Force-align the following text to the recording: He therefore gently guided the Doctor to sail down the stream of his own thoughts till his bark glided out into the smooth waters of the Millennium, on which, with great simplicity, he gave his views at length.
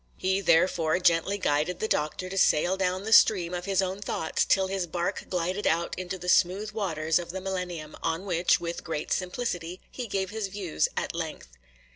He 0.17 0.41
therefore 0.41 0.97
gently 0.99 1.37
guided 1.37 1.79
the 1.79 1.87
Doctor 1.87 2.27
to 2.27 2.35
sail 2.39 2.75
down 2.75 3.03
the 3.03 3.13
stream 3.13 3.53
of 3.53 3.65
his 3.65 3.83
own 3.83 4.01
thoughts 4.01 4.45
till 4.45 4.65
his 4.65 4.87
bark 4.87 5.25
glided 5.29 5.67
out 5.67 5.93
into 5.95 6.17
the 6.17 6.27
smooth 6.27 6.71
waters 6.71 7.19
of 7.19 7.29
the 7.29 7.39
Millennium, 7.39 7.95
on 8.01 8.25
which, 8.25 8.59
with 8.59 8.83
great 8.83 9.11
simplicity, 9.11 9.79
he 9.91 10.07
gave 10.07 10.31
his 10.31 10.47
views 10.47 10.89
at 10.97 11.13
length. 11.13 11.49